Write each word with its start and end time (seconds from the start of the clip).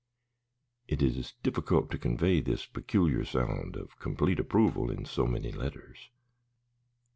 Uh!" 0.91 0.95
(It 0.95 1.03
is 1.03 1.35
difficult 1.43 1.91
to 1.91 1.99
convey 1.99 2.41
this 2.41 2.65
peculiar 2.65 3.23
sound 3.23 3.75
of 3.75 3.99
complete 3.99 4.39
approval 4.39 4.89
in 4.89 5.05
so 5.05 5.27
many 5.27 5.51
letters.) 5.51 6.09